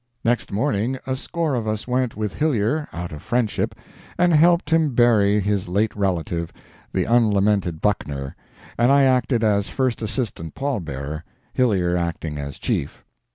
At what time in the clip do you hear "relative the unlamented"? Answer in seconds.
5.95-7.81